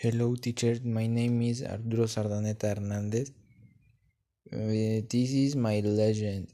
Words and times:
Hello, 0.00 0.36
teacher. 0.36 0.78
My 0.84 1.08
name 1.08 1.42
is 1.42 1.60
Arturo 1.60 2.04
Sardaneta 2.04 2.76
Hernandez. 2.76 3.32
Uh, 4.52 5.02
this 5.10 5.32
is 5.32 5.56
my 5.56 5.80
legend. 5.80 6.46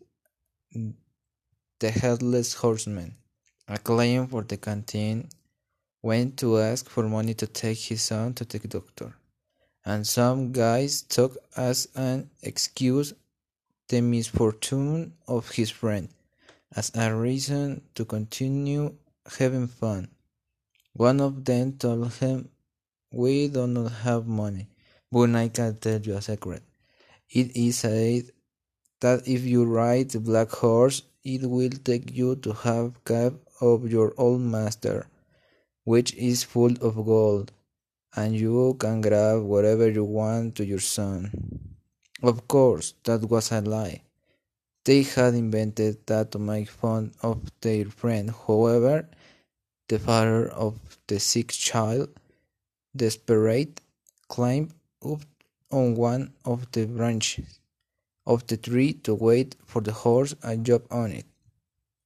The 1.79 1.91
Headless 1.91 2.55
Horseman. 2.55 3.15
A 3.69 3.77
client 3.77 4.31
for 4.31 4.45
the 4.45 4.57
canteen 4.57 5.29
went 6.01 6.39
to 6.39 6.59
ask 6.59 6.89
for 6.89 7.03
money 7.03 7.35
to 7.35 7.47
take 7.47 7.77
his 7.77 8.01
son 8.01 8.33
to 8.33 8.47
the 8.47 8.61
doctor, 8.61 9.15
and 9.85 10.07
some 10.07 10.51
guys 10.51 11.03
took 11.03 11.37
as 11.55 11.87
an 11.95 12.31
excuse 12.43 13.13
the 13.89 14.01
misfortune 14.01 15.13
of 15.29 15.51
his 15.51 15.69
friend 15.69 16.09
as 16.75 16.91
a 16.95 17.15
reason 17.15 17.83
to 17.95 18.07
continue 18.07 18.95
having 19.39 19.67
fun. 19.69 20.09
One 20.95 21.21
of 21.21 21.45
them 21.45 21.75
told 21.75 22.11
him, 22.15 22.49
We 23.15 23.47
do 23.47 23.69
not 23.69 23.93
have 24.03 24.27
money, 24.27 24.67
but 25.13 25.31
I 25.37 25.47
can 25.47 25.77
tell 25.77 26.01
you 26.01 26.17
a 26.17 26.21
secret. 26.21 26.65
It 27.31 27.55
is 27.55 27.79
said 27.79 28.33
that 29.01 29.29
if 29.29 29.45
you 29.45 29.65
ride 29.65 30.11
the 30.11 30.19
black 30.19 30.51
horse, 30.51 31.03
it 31.23 31.49
will 31.49 31.71
take 31.71 32.11
you 32.11 32.35
to 32.43 32.53
have 32.53 33.05
cab 33.05 33.39
of 33.61 33.89
your 33.89 34.15
old 34.19 34.41
master, 34.41 35.07
which 35.85 36.13
is 36.15 36.43
full 36.43 36.75
of 36.83 36.97
gold, 37.07 37.53
and 38.17 38.35
you 38.35 38.75
can 38.81 39.01
grab 39.01 39.43
whatever 39.43 39.89
you 39.89 40.03
want 40.03 40.57
to 40.57 40.65
your 40.65 40.81
son. 40.81 41.31
Of 42.21 42.49
course, 42.49 42.95
that 43.05 43.31
was 43.31 43.53
a 43.53 43.61
lie. 43.61 44.03
They 44.85 45.05
had 45.05 45.35
invented 45.35 46.05
that 46.07 46.33
to 46.33 46.41
make 46.41 46.69
fun 46.69 47.13
of 47.23 47.39
their 47.61 47.85
friend. 47.85 48.35
However, 48.47 49.09
the 49.89 50.01
father 50.01 50.49
of 50.51 50.81
the 51.07 51.21
sick 51.21 51.53
child, 51.53 52.09
desperate, 52.97 53.81
climbed 54.29 54.73
up 55.05 55.21
on 55.71 55.95
one 55.95 56.33
of 56.45 56.71
the 56.73 56.87
branches 56.87 57.59
of 58.27 58.47
the 58.47 58.57
tree 58.57 58.93
to 58.93 59.15
wait 59.15 59.57
for 59.67 59.83
the 59.83 59.93
horse 59.93 60.35
and 60.43 60.65
jump 60.65 60.87
on 60.91 61.13
it. 61.13 61.27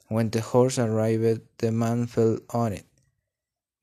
When 0.09 0.31
the 0.31 0.41
horse 0.41 0.79
arrived, 0.79 1.43
the 1.59 1.71
man 1.71 2.07
fell 2.07 2.39
on 2.51 2.73
it, 2.73 2.87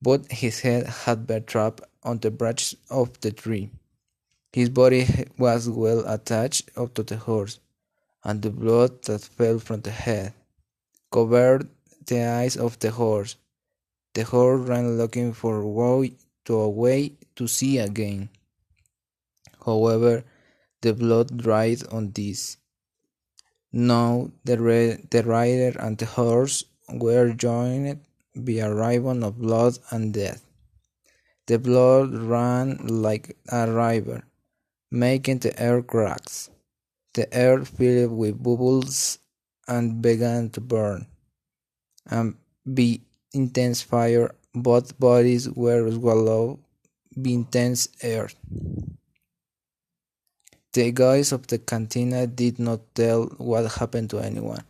but 0.02 0.32
his 0.32 0.62
head 0.62 0.88
had 0.88 1.28
been 1.28 1.44
trapped 1.44 1.82
on 2.04 2.18
the 2.20 2.32
branch 2.32 2.76
of 2.90 3.20
the 3.22 3.32
tree. 3.32 3.70
His 4.52 4.70
body 4.70 5.06
was 5.38 5.70
well 5.70 6.04
attached 6.08 6.72
up 6.76 6.94
to 6.96 7.04
the 7.04 7.18
horse, 7.18 7.60
and 8.24 8.42
the 8.42 8.50
blood 8.50 9.04
that 9.04 9.22
fell 9.22 9.60
from 9.60 9.82
the 9.82 9.92
head 9.92 10.34
covered 11.12 11.70
the 12.06 12.24
eyes 12.24 12.58
of 12.58 12.80
the 12.80 12.92
horse. 12.92 13.36
The 14.14 14.24
horse 14.24 14.68
ran 14.68 14.98
looking 14.98 15.34
for 15.34 15.62
to, 16.46 16.56
a 16.56 16.70
way 16.70 17.14
to 17.36 17.48
see 17.48 17.78
again. 17.78 18.30
However, 19.66 20.24
the 20.82 20.94
blood 20.94 21.38
dried 21.38 21.82
on 21.92 22.12
this. 22.12 22.58
Now 23.72 24.32
the, 24.44 24.56
the 25.10 25.24
rider 25.24 25.78
and 25.80 25.98
the 25.98 26.06
horse 26.06 26.64
were 26.90 27.34
joined 27.34 28.00
by 28.36 28.54
a 28.54 28.74
ribbon 28.74 29.24
of 29.24 29.40
blood 29.40 29.80
and 29.90 30.14
death. 30.14 30.46
The 31.48 31.60
blood 31.60 32.14
ran 32.14 32.78
like 32.88 33.38
a 33.50 33.70
river, 33.72 34.24
making 34.92 35.40
the 35.40 35.60
air 35.62 35.82
cracks. 35.82 36.50
The 37.14 37.32
air 37.34 37.64
filled 37.66 38.12
with 38.12 38.42
bubbles 38.42 39.20
and 39.68 40.02
began 40.02 40.50
to 40.52 40.62
burn. 40.62 41.08
And 42.06 42.36
be 42.72 43.02
intense 43.34 43.82
fire, 43.82 44.36
both 44.56 44.98
bodies 45.00 45.50
were 45.50 45.92
swallowed 45.92 46.60
by 47.16 47.30
intense 47.32 47.90
air. 48.02 48.30
The 50.74 50.92
guys 50.92 51.32
of 51.32 51.48
the 51.48 51.58
cantina 51.58 52.28
did 52.28 52.60
not 52.60 52.82
tell 52.96 53.26
what 53.38 53.72
happened 53.74 54.10
to 54.12 54.20
anyone. 54.20 54.64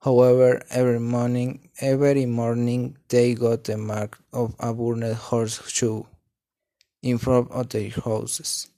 However, 0.00 0.62
every 0.70 1.00
morning, 1.00 1.68
every 1.80 2.24
morning 2.24 2.96
they 3.08 3.34
got 3.34 3.64
the 3.64 3.76
mark 3.76 4.18
of 4.32 4.54
a 4.58 4.72
burned 4.72 5.12
horseshoe 5.14 6.04
in 7.02 7.18
front 7.18 7.50
of 7.50 7.68
their 7.68 7.90
houses. 7.90 8.69